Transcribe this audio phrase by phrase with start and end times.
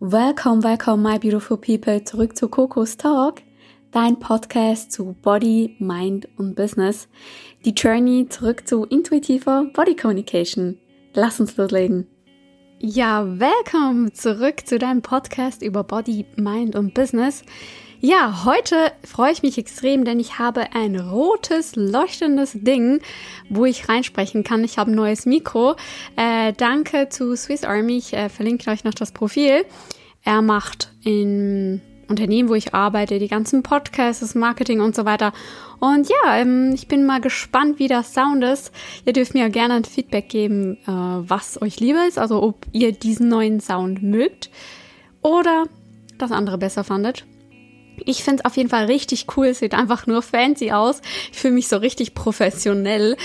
[0.00, 3.40] Welcome, welcome, my beautiful people, zurück zu Coco's Talk,
[3.92, 7.08] dein Podcast zu Body, Mind und Business.
[7.64, 10.78] Die Journey zurück zu intuitiver Body Communication.
[11.14, 12.08] Lass uns loslegen.
[12.80, 17.44] Ja, welcome zurück zu deinem Podcast über Body, Mind und Business.
[18.04, 23.00] Ja, heute freue ich mich extrem, denn ich habe ein rotes, leuchtendes Ding,
[23.48, 24.64] wo ich reinsprechen kann.
[24.64, 25.76] Ich habe ein neues Mikro.
[26.16, 27.98] Äh, danke zu Swiss Army.
[27.98, 29.64] Ich äh, verlinke euch noch das Profil.
[30.24, 35.32] Er macht im Unternehmen, wo ich arbeite, die ganzen Podcasts, das Marketing und so weiter.
[35.78, 38.72] Und ja, ähm, ich bin mal gespannt, wie das Sound ist.
[39.04, 42.90] Ihr dürft mir gerne ein Feedback geben, äh, was euch lieber ist, also ob ihr
[42.90, 44.50] diesen neuen Sound mögt
[45.22, 45.66] oder
[46.18, 47.26] das andere besser fandet.
[48.06, 49.46] Ich finde es auf jeden Fall richtig cool.
[49.46, 51.00] Es sieht einfach nur fancy aus.
[51.30, 53.16] Ich fühle mich so richtig professionell.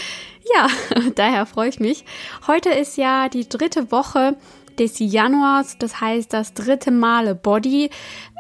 [0.54, 0.68] Ja,
[1.16, 2.06] daher freue ich mich.
[2.48, 4.36] Heute ist ja die dritte Woche
[4.80, 7.90] des Januars, das heißt das dritte Male Body.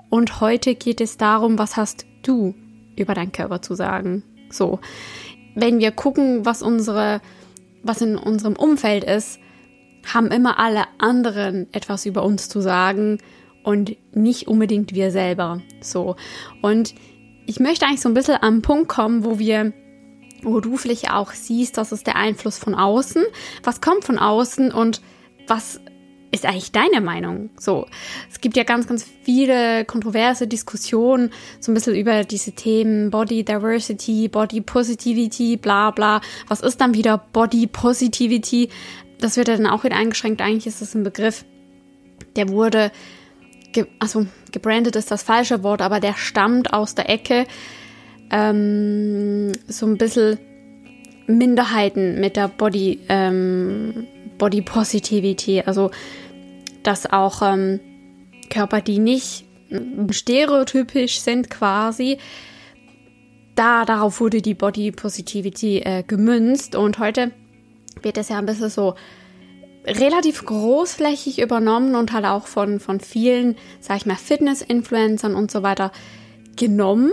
[0.09, 2.55] Und heute geht es darum, was hast du
[2.95, 4.23] über deinen Körper zu sagen?
[4.49, 4.79] So,
[5.55, 7.21] wenn wir gucken, was unsere,
[7.83, 9.39] was in unserem Umfeld ist,
[10.13, 13.17] haben immer alle anderen etwas über uns zu sagen
[13.67, 15.61] und nicht unbedingt wir selber.
[15.81, 16.15] So.
[16.61, 16.95] Und
[17.45, 19.73] ich möchte eigentlich so ein bisschen am Punkt kommen, wo wir,
[20.41, 23.25] wo du vielleicht auch siehst, das ist der Einfluss von außen.
[23.63, 25.01] Was kommt von außen und
[25.47, 25.81] was
[26.31, 27.49] ist eigentlich deine Meinung?
[27.59, 27.87] So,
[28.31, 33.43] es gibt ja ganz, ganz viele kontroverse Diskussionen, so ein bisschen über diese Themen Body
[33.43, 36.21] Diversity, Body Positivity, bla bla.
[36.47, 38.69] Was ist dann wieder Body Positivity?
[39.19, 40.41] Das wird ja dann auch wieder eingeschränkt.
[40.41, 41.43] Eigentlich ist das ein Begriff,
[42.37, 42.93] der wurde
[43.71, 47.45] ge also gebrandet ist das falsche Wort, aber der stammt aus der Ecke.
[48.29, 50.37] Ähm, so ein bisschen
[51.27, 54.07] Minderheiten mit der Body, ähm,
[54.37, 55.91] Body Positivity, also
[56.83, 57.79] dass auch ähm,
[58.49, 59.45] Körper, die nicht
[60.11, 62.17] stereotypisch sind quasi,
[63.55, 66.75] da darauf wurde die Body Positivity äh, gemünzt.
[66.75, 67.31] Und heute
[68.01, 68.95] wird es ja ein bisschen so
[69.87, 75.63] relativ großflächig übernommen und halt auch von, von vielen, sag ich mal, Fitness-Influencern und so
[75.63, 75.91] weiter
[76.57, 77.11] genommen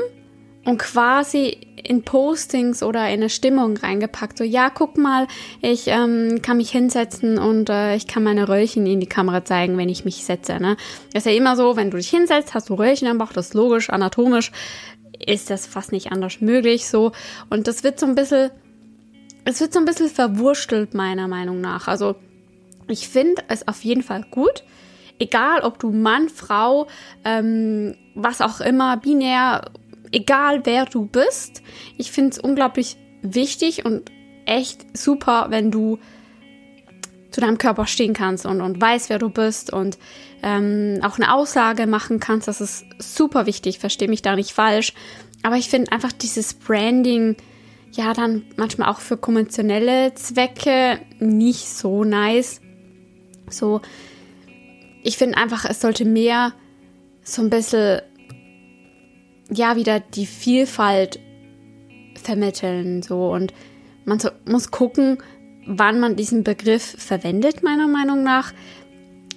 [0.65, 4.39] und quasi in Postings oder in eine Stimmung reingepackt.
[4.39, 5.27] So, ja, guck mal,
[5.61, 9.77] ich ähm, kann mich hinsetzen und äh, ich kann meine Röllchen in die Kamera zeigen,
[9.77, 10.55] wenn ich mich setze.
[10.55, 10.77] Ne?
[11.12, 13.49] Das ist ja immer so, wenn du dich hinsetzt, hast du Röllchen am Bauch, das
[13.49, 14.51] ist logisch, anatomisch
[15.25, 16.89] ist das fast nicht anders möglich.
[16.89, 17.12] So.
[17.51, 18.51] Und das wird so ein bisschen,
[19.45, 21.87] es wird so ein bisschen verwurstelt, meiner Meinung nach.
[21.87, 22.17] Also
[22.89, 24.65] ich finde es auf jeden Fall gut,
[25.19, 26.87] egal ob du Mann, Frau,
[27.25, 29.71] ähm, was auch immer, binär,
[30.12, 31.62] egal wer du bist.
[31.97, 34.11] Ich finde es unglaublich wichtig und
[34.47, 35.99] echt super, wenn du
[37.31, 39.99] zu deinem Körper stehen kannst und, und weißt, wer du bist und
[40.43, 42.47] ähm, auch eine Aussage machen kannst.
[42.47, 44.93] Das ist super wichtig, verstehe mich da nicht falsch.
[45.43, 47.37] Aber ich finde einfach dieses Branding,
[47.93, 52.61] ja, dann manchmal auch für konventionelle Zwecke nicht so nice.
[53.56, 53.81] So,
[55.03, 56.53] ich finde einfach, es sollte mehr
[57.22, 58.00] so ein bisschen,
[59.50, 61.19] ja, wieder die Vielfalt
[62.14, 63.31] vermitteln, so.
[63.31, 63.53] Und
[64.04, 65.19] man so, muss gucken,
[65.66, 68.53] wann man diesen Begriff verwendet, meiner Meinung nach,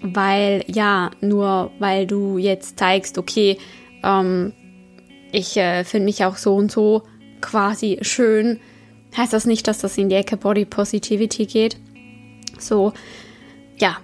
[0.02, 3.58] weil ja, nur weil du jetzt zeigst, okay,
[4.04, 4.54] ähm,
[5.32, 7.04] ich äh, finde mich auch so und so
[7.42, 8.60] quasi schön,
[9.16, 11.78] heißt das nicht, dass das in die Ecke Body Positivity geht.
[12.60, 12.94] So,
[13.78, 13.98] ja,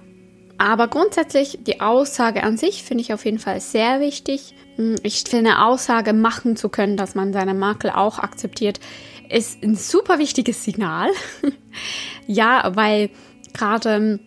[0.64, 4.56] aber grundsätzlich die Aussage an sich finde ich auf jeden Fall sehr wichtig.
[4.78, 8.80] Hm, ich finde, Aussage machen zu können, dass man seine Makel auch akzeptiert,
[9.30, 11.10] ist ein super wichtiges Signal.
[12.28, 13.10] ja, weil
[13.54, 14.20] gerade hm,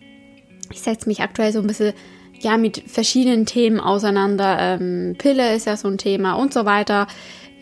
[0.71, 1.93] ich setze mich aktuell so ein bisschen
[2.39, 4.57] ja mit verschiedenen Themen auseinander.
[4.59, 7.07] Ähm, Pille ist ja so ein Thema und so weiter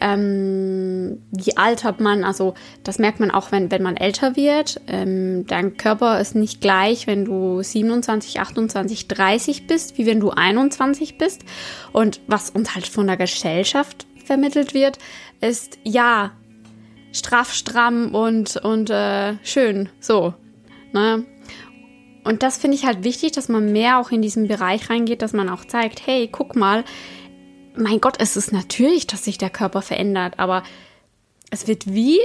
[0.02, 4.82] ähm, wie altert man, also das merkt man auch, wenn, wenn man älter wird.
[4.88, 10.32] Ähm, dein Körper ist nicht gleich, wenn du 27, 28, 30 bist, wie wenn du
[10.32, 11.44] 21 bist.
[11.94, 14.98] Und was uns halt von der Gesellschaft vermittelt wird,
[15.42, 16.32] ist ja
[17.12, 20.34] straff, stramm und, und äh, schön, so.
[20.94, 21.26] Ne?
[22.26, 25.32] Und das finde ich halt wichtig, dass man mehr auch in diesen Bereich reingeht, dass
[25.32, 26.84] man auch zeigt, hey, guck mal,
[27.78, 30.64] mein Gott, es ist natürlich, dass sich der Körper verändert, aber
[31.52, 32.20] es wird wie,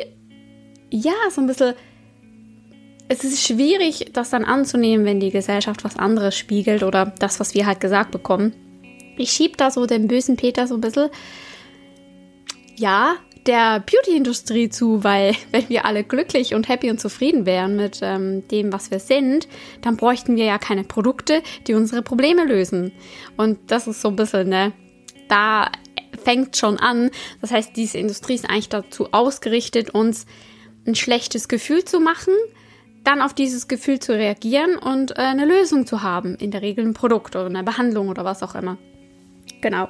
[0.90, 1.74] ja, so ein bisschen,
[3.08, 7.54] es ist schwierig, das dann anzunehmen, wenn die Gesellschaft was anderes spiegelt oder das, was
[7.54, 8.54] wir halt gesagt bekommen.
[9.16, 11.10] Ich schieb da so den bösen Peter so ein bisschen.
[12.76, 13.16] Ja,
[13.46, 18.46] der Beauty-Industrie zu, weil wenn wir alle glücklich und happy und zufrieden wären mit ähm,
[18.48, 19.48] dem, was wir sind,
[19.82, 22.92] dann bräuchten wir ja keine Produkte, die unsere Probleme lösen.
[23.36, 24.72] Und das ist so ein bisschen, ne,
[25.30, 25.70] da
[26.22, 27.10] fängt schon an.
[27.40, 30.26] Das heißt, diese Industrie ist eigentlich dazu ausgerichtet, uns
[30.86, 32.34] ein schlechtes Gefühl zu machen,
[33.04, 36.34] dann auf dieses Gefühl zu reagieren und äh, eine Lösung zu haben.
[36.36, 38.76] In der Regel ein Produkt oder eine Behandlung oder was auch immer.
[39.60, 39.88] Genau.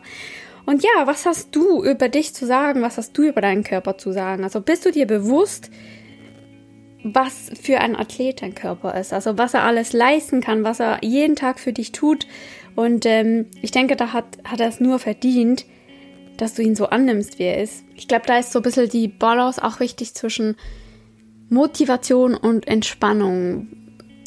[0.66, 2.82] Und ja, was hast du über dich zu sagen?
[2.82, 4.44] Was hast du über deinen Körper zu sagen?
[4.44, 5.70] Also bist du dir bewusst,
[7.02, 9.12] was für ein Athlet dein Körper ist?
[9.12, 12.26] Also was er alles leisten kann, was er jeden Tag für dich tut.
[12.76, 15.66] Und ähm, ich denke, da hat, hat er es nur verdient,
[16.36, 17.84] dass du ihn so annimmst, wie er ist.
[17.94, 20.56] Ich glaube, da ist so ein bisschen die Balance auch wichtig zwischen
[21.48, 23.68] Motivation und Entspannung.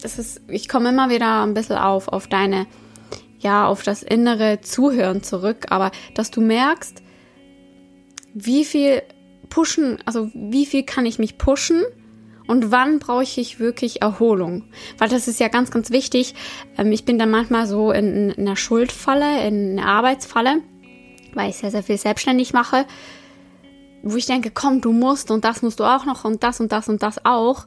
[0.02, 2.68] Das ist, ich komme immer wieder ein bisschen auf, auf deine
[3.40, 7.04] ja auf das innere Zuhören zurück, aber dass du merkst,
[8.34, 9.04] wie viel
[9.50, 11.84] pushen, also wie viel kann ich mich pushen
[12.48, 14.64] und wann brauche ich wirklich Erholung?
[14.98, 16.36] Weil das ist ja ganz, ganz wichtig.
[16.78, 20.62] Ähm, ich bin dann manchmal so in, in einer Schuldfalle, in einer Arbeitsfalle,
[21.34, 22.86] weil ich sehr, sehr viel selbstständig mache,
[24.04, 26.72] wo ich denke, komm, du musst und das musst du auch noch und das und
[26.72, 27.66] das und das auch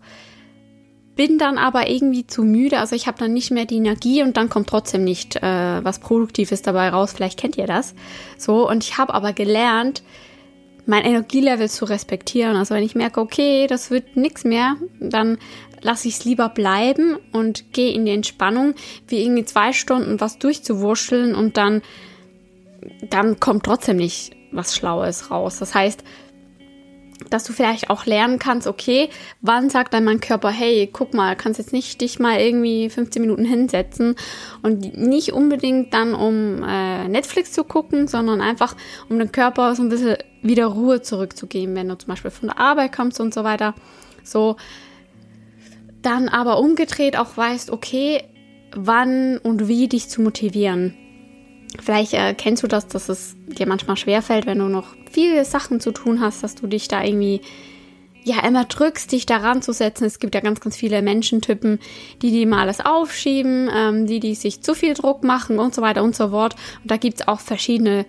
[1.16, 4.36] bin dann aber irgendwie zu müde, also ich habe dann nicht mehr die Energie und
[4.36, 7.14] dann kommt trotzdem nicht äh, was Produktives dabei raus.
[7.14, 7.94] Vielleicht kennt ihr das.
[8.36, 10.02] So, und ich habe aber gelernt,
[10.86, 12.56] mein Energielevel zu respektieren.
[12.56, 15.38] Also wenn ich merke, okay, das wird nichts mehr, dann
[15.82, 18.74] lasse ich es lieber bleiben und gehe in die Entspannung,
[19.08, 21.82] wie irgendwie zwei Stunden was durchzuwurschteln und dann,
[23.10, 25.58] dann kommt trotzdem nicht was Schlaues raus.
[25.58, 26.02] Das heißt,
[27.30, 29.08] dass du vielleicht auch lernen kannst, okay,
[29.40, 33.22] wann sagt dann mein Körper, hey, guck mal, kannst jetzt nicht dich mal irgendwie 15
[33.22, 34.16] Minuten hinsetzen
[34.62, 38.76] und nicht unbedingt dann um äh, Netflix zu gucken, sondern einfach
[39.08, 42.58] um dem Körper so ein bisschen wieder Ruhe zurückzugeben, wenn du zum Beispiel von der
[42.58, 43.74] Arbeit kommst und so weiter.
[44.22, 44.56] So,
[46.02, 48.22] dann aber umgedreht auch weißt, okay,
[48.74, 50.94] wann und wie dich zu motivieren.
[51.82, 55.80] Vielleicht äh, kennst du das, dass es dir manchmal schwerfällt, wenn du noch viele Sachen
[55.80, 57.40] zu tun hast, dass du dich da irgendwie
[58.24, 60.04] ja immer drückst, dich daran zu setzen.
[60.04, 61.78] Es gibt ja ganz, ganz viele Menschentypen,
[62.22, 65.82] die die mal alles aufschieben, ähm, die die sich zu viel Druck machen und so
[65.82, 66.56] weiter und so fort.
[66.82, 68.04] Und da gibt es auch verschiedene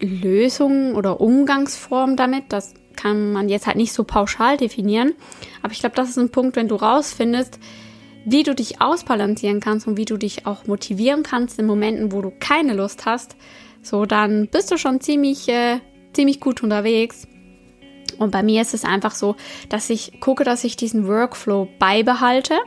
[0.00, 2.44] Lösungen oder Umgangsformen damit.
[2.48, 5.12] Das kann man jetzt halt nicht so pauschal definieren.
[5.62, 7.58] Aber ich glaube, das ist ein Punkt, wenn du rausfindest,
[8.24, 12.20] wie du dich ausbalancieren kannst und wie du dich auch motivieren kannst in Momenten, wo
[12.20, 13.36] du keine Lust hast,
[13.82, 15.80] so dann bist du schon ziemlich, äh,
[16.12, 17.26] ziemlich gut unterwegs.
[18.18, 19.36] Und bei mir ist es einfach so,
[19.68, 22.58] dass ich gucke, dass ich diesen Workflow beibehalte.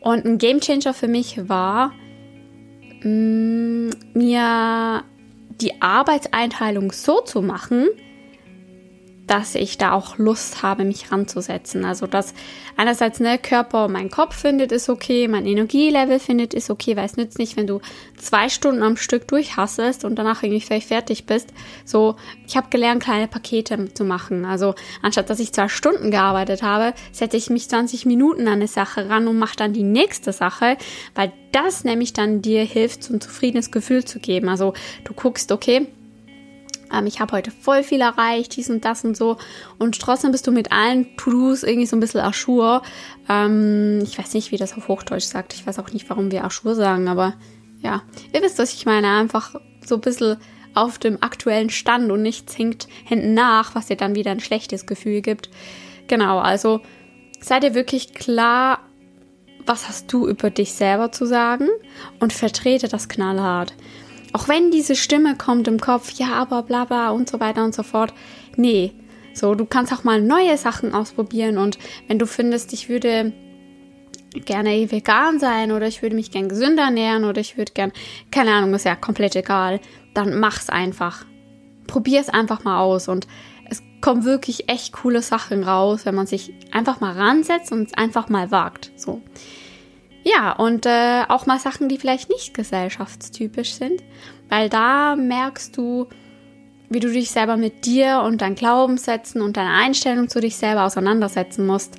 [0.00, 1.92] Und ein Gamechanger für mich war,
[3.02, 5.04] mh, mm, mir
[5.60, 7.88] die Arbeitseinteilung so zu machen,
[9.26, 11.84] dass ich da auch Lust habe, mich ranzusetzen.
[11.84, 12.32] Also, dass
[12.76, 17.16] einerseits ne, Körper mein Kopf findet, ist okay, mein Energielevel findet, ist okay, weil es
[17.16, 17.80] nützt nicht, wenn du
[18.16, 21.52] zwei Stunden am Stück durchhasselst und danach irgendwie vielleicht fertig bist.
[21.84, 24.44] So, ich habe gelernt, kleine Pakete zu machen.
[24.44, 28.68] Also, anstatt dass ich zwei Stunden gearbeitet habe, setze ich mich 20 Minuten an eine
[28.68, 30.76] Sache ran und mache dann die nächste Sache,
[31.14, 34.48] weil das nämlich dann dir hilft, so ein zufriedenes Gefühl zu geben.
[34.48, 34.74] Also,
[35.04, 35.88] du guckst, okay,
[36.96, 39.36] ähm, ich habe heute voll viel erreicht, dies und das und so.
[39.78, 42.82] Und trotzdem bist du mit allen To-Dos irgendwie so ein bisschen Aschur.
[43.28, 45.54] Ähm, ich weiß nicht, wie das auf Hochdeutsch sagt.
[45.54, 47.34] Ich weiß auch nicht, warum wir Aschur sagen, aber
[47.82, 48.02] ja,
[48.32, 49.08] ihr wisst, was ich meine.
[49.08, 49.54] Einfach
[49.84, 50.36] so ein bisschen
[50.74, 54.86] auf dem aktuellen Stand und nichts hinkt hinten nach, was dir dann wieder ein schlechtes
[54.86, 55.48] Gefühl gibt.
[56.06, 56.82] Genau, also
[57.40, 58.80] sei dir wirklich klar,
[59.64, 61.68] was hast du über dich selber zu sagen
[62.20, 63.74] und vertrete das knallhart.
[64.32, 67.74] Auch wenn diese Stimme kommt im Kopf, ja, aber bla bla und so weiter und
[67.74, 68.12] so fort.
[68.56, 68.92] Nee,
[69.36, 71.78] so, du kannst auch mal neue Sachen ausprobieren und
[72.08, 73.32] wenn du findest, ich würde
[74.44, 77.92] gerne vegan sein oder ich würde mich gern gesünder ernähren oder ich würde gern,
[78.30, 79.80] keine Ahnung, ist ja komplett egal,
[80.14, 81.24] dann mach's einfach.
[81.86, 83.26] Probier's einfach mal aus und
[83.68, 87.94] es kommen wirklich echt coole Sachen raus, wenn man sich einfach mal ransetzt und es
[87.94, 88.90] einfach mal wagt.
[88.96, 89.20] So.
[90.28, 94.02] Ja, und äh, auch mal Sachen, die vielleicht nicht gesellschaftstypisch sind,
[94.48, 96.08] weil da merkst du,
[96.88, 100.84] wie du dich selber mit dir und deinen Glaubenssätzen und deiner Einstellung zu dich selber
[100.84, 101.94] auseinandersetzen musst.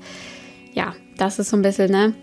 [0.73, 2.15] Ja, das ist so ein bisschen, ne?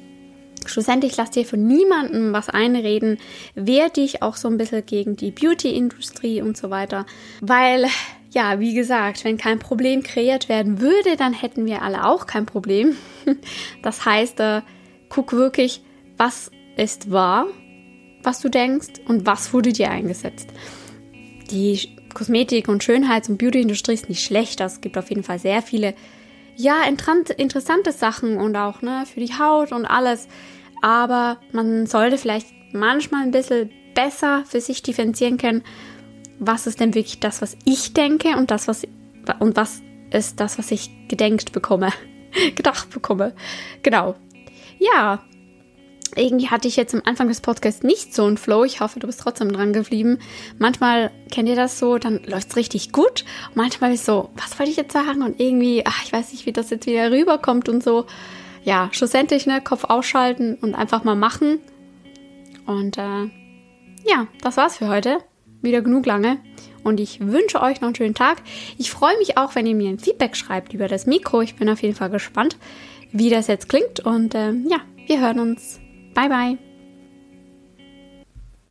[0.67, 3.17] Schlussendlich lass dir von niemandem was einreden,
[3.55, 7.07] wehr dich auch so ein bisschen gegen die Beauty-Industrie und so weiter,
[7.41, 7.87] weil
[8.31, 12.45] ja, wie gesagt, wenn kein Problem kreiert werden würde, dann hätten wir alle auch kein
[12.45, 12.95] Problem.
[13.83, 14.63] Das heißt, äh,
[15.09, 15.84] guck wirklich,
[16.17, 17.47] was ist wahr,
[18.23, 20.49] was du denkst und was wurde dir eingesetzt.
[21.51, 24.61] Die Kosmetik- und Schönheits- und Beauty-Industrie ist nicht schlecht.
[24.61, 25.95] Es gibt auf jeden Fall sehr viele,
[26.57, 30.29] ja, interessante Sachen und auch ne, für die Haut und alles.
[30.81, 35.63] Aber man sollte vielleicht manchmal ein bisschen besser für sich differenzieren können,
[36.39, 38.87] was ist denn wirklich das, was ich denke und das, was
[39.39, 39.81] und was
[40.11, 41.91] ist das, was ich gedenkt bekomme,
[42.57, 43.35] gedacht bekomme.
[43.83, 44.17] Genau.
[44.79, 45.25] Ja,
[46.17, 48.65] irgendwie hatte ich jetzt am Anfang des Podcasts nicht so einen Flow.
[48.65, 50.19] Ich hoffe, du bist trotzdem dran geblieben.
[50.59, 53.25] Manchmal kennt ihr das so, dann läuft es richtig gut.
[53.55, 55.23] Manchmal ist so, was wollte ich jetzt sagen?
[55.23, 58.07] Und irgendwie, ach, ich weiß nicht, wie das jetzt wieder rüberkommt und so.
[58.65, 61.61] Ja, schlussendlich, ne, Kopf ausschalten und einfach mal machen.
[62.67, 63.25] Und äh,
[64.07, 65.19] ja, das war's für heute.
[65.63, 66.39] Wieder genug lange.
[66.83, 68.43] Und ich wünsche euch noch einen schönen Tag.
[68.79, 71.41] Ich freue mich auch, wenn ihr mir ein Feedback schreibt über das Mikro.
[71.41, 72.59] Ich bin auf jeden Fall gespannt,
[73.13, 74.01] wie das jetzt klingt.
[74.01, 75.81] Und äh, ja, wir hören uns.
[76.15, 76.64] Bye, bye.